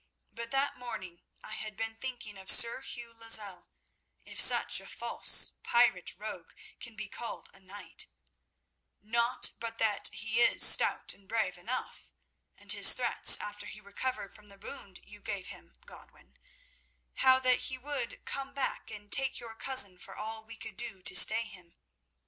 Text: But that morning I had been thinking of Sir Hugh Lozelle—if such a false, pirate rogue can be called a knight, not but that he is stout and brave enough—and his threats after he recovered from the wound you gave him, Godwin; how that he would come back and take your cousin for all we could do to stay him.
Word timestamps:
But 0.33 0.49
that 0.49 0.79
morning 0.79 1.21
I 1.43 1.51
had 1.53 1.77
been 1.77 1.95
thinking 1.95 2.35
of 2.35 2.49
Sir 2.49 2.81
Hugh 2.81 3.13
Lozelle—if 3.13 4.39
such 4.39 4.81
a 4.81 4.87
false, 4.87 5.51
pirate 5.61 6.15
rogue 6.17 6.53
can 6.79 6.95
be 6.95 7.07
called 7.07 7.51
a 7.53 7.59
knight, 7.59 8.07
not 8.99 9.51
but 9.59 9.77
that 9.77 10.07
he 10.11 10.41
is 10.41 10.65
stout 10.65 11.13
and 11.13 11.29
brave 11.29 11.55
enough—and 11.55 12.71
his 12.71 12.95
threats 12.95 13.37
after 13.37 13.67
he 13.67 13.79
recovered 13.79 14.33
from 14.33 14.47
the 14.47 14.57
wound 14.57 15.01
you 15.03 15.19
gave 15.21 15.49
him, 15.49 15.75
Godwin; 15.85 16.35
how 17.17 17.37
that 17.37 17.65
he 17.65 17.77
would 17.77 18.25
come 18.25 18.55
back 18.55 18.89
and 18.89 19.11
take 19.11 19.39
your 19.39 19.53
cousin 19.53 19.99
for 19.99 20.15
all 20.17 20.43
we 20.43 20.55
could 20.57 20.77
do 20.77 21.03
to 21.03 21.15
stay 21.15 21.43
him. 21.45 21.75